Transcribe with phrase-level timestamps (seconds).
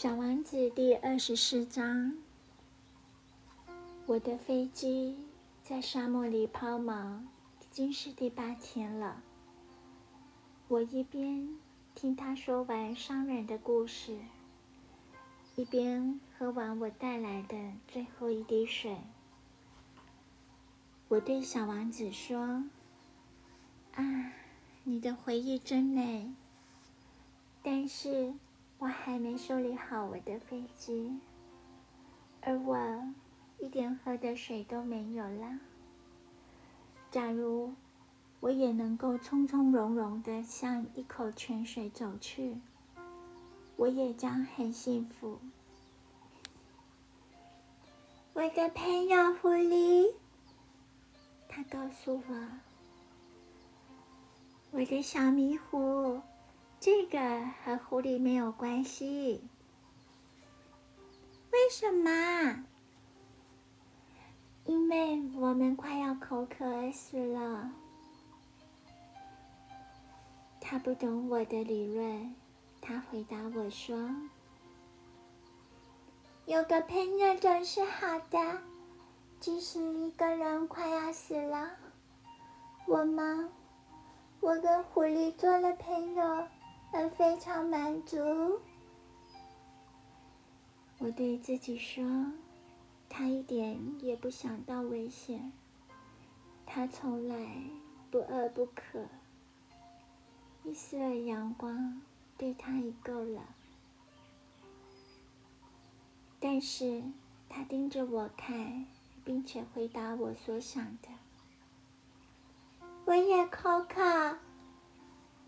[0.00, 2.14] 小王子第二十四章。
[4.06, 5.16] 我的飞机
[5.64, 7.18] 在沙漠里抛锚，
[7.60, 9.20] 已经是第八天了。
[10.68, 11.48] 我一边
[11.96, 14.20] 听他说完商人的故事，
[15.56, 17.56] 一边喝完我带来的
[17.88, 18.98] 最后一滴水。
[21.08, 22.62] 我对小王子说
[23.96, 24.32] ：“啊，
[24.84, 26.32] 你的回忆真美，
[27.64, 28.34] 但是……”
[28.78, 31.18] 我还没修理好我的飞机，
[32.40, 32.78] 而我
[33.58, 35.58] 一点喝的水都没有了。
[37.10, 37.74] 假如
[38.38, 42.58] 我也能够从从容容的向一口泉水走去，
[43.76, 45.38] 我也将很幸福。
[48.34, 50.14] 我的朋友狐狸，
[51.48, 52.48] 他告诉我，
[54.70, 56.20] 我的小迷糊。
[56.80, 57.18] 这个
[57.64, 59.42] 和狐狸没有关系。
[61.50, 62.64] 为什么？
[64.64, 67.72] 因为我们快要口渴死了。
[70.60, 72.34] 他不懂我的理论，
[72.80, 74.10] 他回答我说
[76.46, 78.58] ：“有个朋友总是好的，
[79.40, 81.70] 即使一个人快要死了。”
[82.86, 83.48] 我吗？
[84.40, 86.46] 我跟狐狸做了朋友。
[86.92, 88.60] 而非常满足。
[90.98, 92.32] 我对自己说，
[93.08, 95.52] 他一点也不想到危险，
[96.66, 97.62] 他从来
[98.10, 99.06] 不饿不渴，
[100.64, 102.02] 一丝的阳光
[102.36, 103.42] 对他已够了。
[106.40, 107.02] 但是
[107.48, 108.86] 他盯着我看，
[109.24, 111.08] 并且回答我所想的。
[113.04, 114.38] 我也口渴。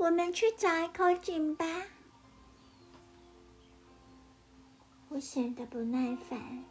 [0.01, 1.67] 我们去找一口井吧。
[5.11, 6.65] 我显得不耐烦。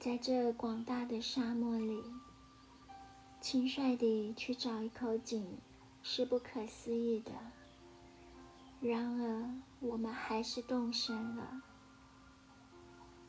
[0.00, 2.02] 在这广大的沙漠里，
[3.42, 5.58] 轻率地去找一口井
[6.02, 7.30] 是不可思议的。
[8.80, 11.60] 然而，我们还是动身了。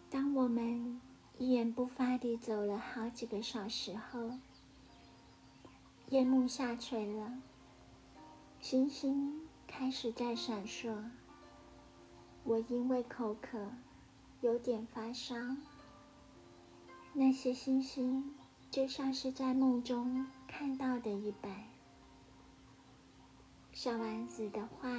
[0.09, 1.01] 当我们
[1.37, 4.31] 一言不发地走了好几个小时后，
[6.07, 7.39] 夜幕下垂了。
[8.63, 10.95] 星星开始在闪烁。
[12.45, 13.73] 我因为口渴，
[14.39, 15.35] 有点发烧。
[17.11, 18.33] 那些星星
[18.71, 21.65] 就像是在梦中看到的一般。
[23.73, 24.89] 小丸子的话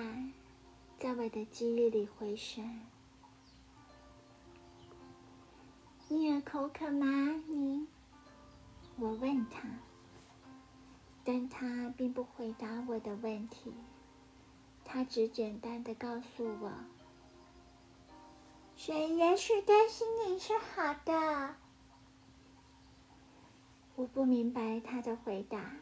[0.98, 2.86] 在我的记忆里回旋。
[6.08, 7.06] 你也口渴吗？
[7.48, 7.86] 你？
[8.98, 9.62] 我问他。
[11.24, 13.72] 但他并不回答我的问题，
[14.84, 16.70] 他只简单的告诉我
[18.76, 21.56] ：“水也许对心你是好的。”
[23.96, 25.76] 我不明白他的回答，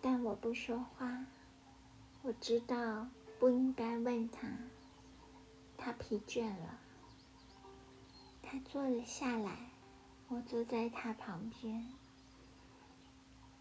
[0.00, 1.24] 但我不说话。
[2.22, 3.06] 我知道
[3.38, 4.48] 不应该问他。
[5.76, 6.78] 他疲倦了，
[8.42, 9.70] 他坐了下来，
[10.28, 11.86] 我坐在他旁边。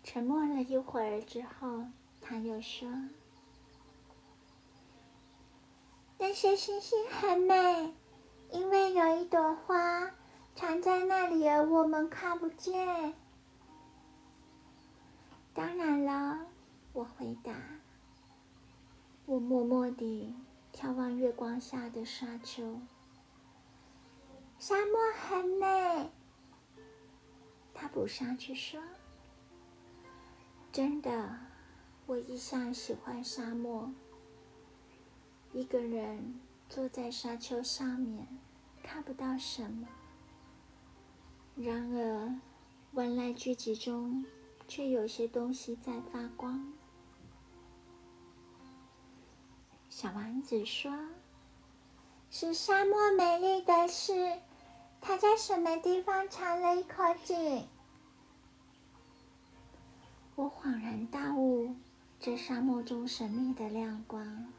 [0.04, 1.86] 沉默了一会儿之后，
[2.20, 2.90] 他又说
[6.18, 7.94] ：“那些星星很美，
[8.52, 10.12] 因为有一朵花
[10.56, 13.14] 藏在那里，而我们看不见。”
[15.54, 16.48] 当然了，
[16.94, 17.54] 我回答。
[19.26, 20.36] 我默默地
[20.74, 22.80] 眺望月光下的沙丘。
[24.60, 26.10] 沙漠很美，
[27.74, 28.82] 他补上去说。
[30.72, 31.38] 真的，
[32.06, 33.92] 我一向喜欢沙漠。
[35.52, 36.40] 一个人
[36.70, 38.26] 坐在沙丘上面，
[38.82, 39.90] 看不到什么。
[41.58, 42.40] 然而，
[42.94, 44.24] 万籁俱寂中，
[44.66, 46.72] 却有些东西在发光。
[49.90, 51.10] 小王子说
[52.32, 54.40] ：“是沙漠美丽的是，
[55.02, 57.68] 它在什么地方藏了一口井？”
[60.42, 61.76] 我恍然大悟，
[62.20, 64.52] 这沙漠中神秘的亮光。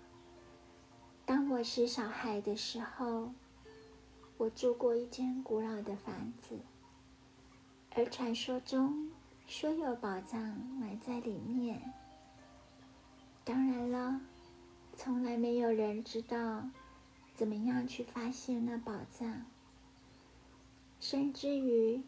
[1.26, 3.32] 当我是小孩的时候，
[4.36, 6.60] 我住过一间古老的房子，
[7.96, 9.10] 而传说中
[9.48, 11.82] 说有宝藏埋在里面。
[13.42, 14.20] 当然了，
[14.94, 16.62] 从来没有人知道
[17.34, 19.46] 怎么样去发现那宝藏，
[21.00, 22.00] 甚至于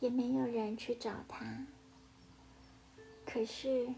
[0.00, 1.64] 也没有人去找它。
[3.32, 3.88] 可是，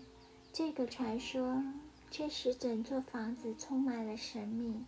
[0.53, 1.61] 这个传说
[2.09, 4.85] 却使整座房子充满了神秘。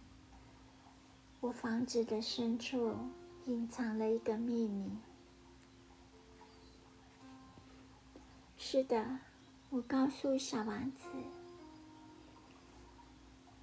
[1.41, 2.95] 我房子的深处
[3.47, 4.89] 隐藏了一个秘密。
[8.57, 9.19] 是的，
[9.71, 11.09] 我告诉小王子，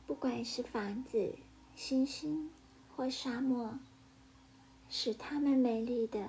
[0.05, 1.33] 不管是房子、
[1.77, 2.51] 星星
[2.93, 3.79] 或沙漠，
[4.89, 6.27] 使它们美丽的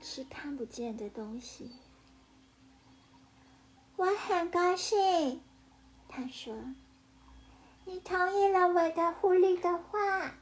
[0.00, 1.72] 是看不见的东西。
[4.00, 5.42] 我很高兴，
[6.08, 6.56] 他说
[7.84, 10.32] ：“你同意了我的狐狸的话。”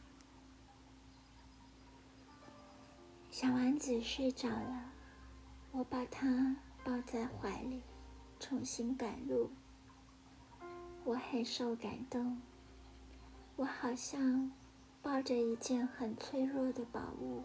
[3.32, 4.92] 小王子睡着了，
[5.72, 7.82] 我把他抱在怀里，
[8.38, 9.50] 重新赶路。
[11.02, 12.40] 我很受感动，
[13.56, 14.52] 我好像
[15.02, 17.42] 抱着一件很脆弱的宝物。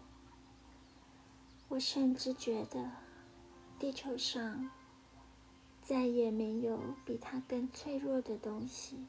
[1.70, 2.92] 我甚至觉得，
[3.80, 4.70] 地球上。
[5.84, 9.06] 再也没有比它更脆弱的东西。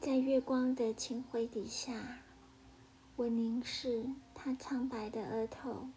[0.00, 2.18] 在月光的清辉底下，
[3.14, 5.88] 我凝视他苍白的额头，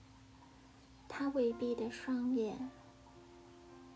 [1.07, 2.69] 他微闭的双眼，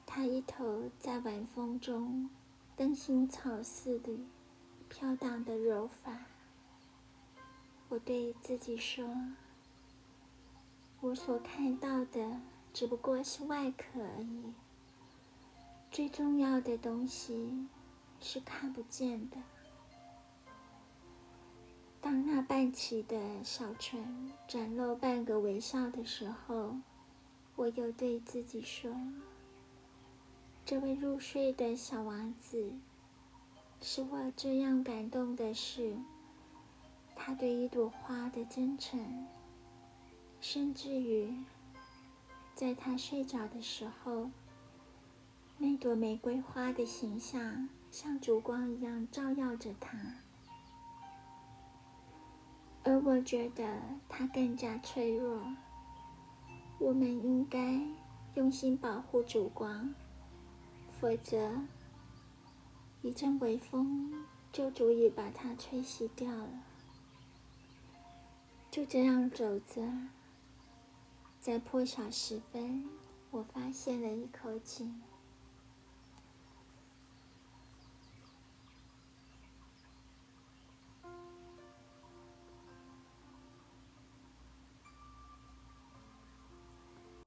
[0.06, 2.30] 他一头在晚风中
[2.76, 4.18] 灯芯草似的
[4.90, 6.26] 飘荡的柔发。
[7.90, 9.06] 我对自己说
[11.02, 12.42] ：“我所看到的。”
[12.78, 14.54] 只不过是外壳而已。
[15.90, 17.66] 最重要的东西
[18.22, 19.38] 是看不见的。
[22.00, 26.76] 当那半起的小唇展露半个微笑的时候，
[27.56, 28.96] 我又对自己说
[30.64, 32.72] ：“这位入睡的小王子，
[33.82, 35.98] 使我这样感动的是，
[37.16, 39.26] 他对一朵花的真诚，
[40.40, 41.34] 甚至于……”
[42.58, 44.32] 在他睡着的时候，
[45.60, 49.96] 那朵玫瑰花的形象像烛光一样照耀着他，
[52.84, 55.40] 而我觉得他更加脆弱。
[56.80, 57.80] 我们应该
[58.34, 59.94] 用心保护烛光，
[61.00, 61.62] 否则
[63.04, 66.64] 一阵微风就足以把它吹熄掉了。
[68.72, 70.17] 就这样走着。
[71.48, 72.84] 在破晓时分，
[73.32, 75.02] 我发现了一口井。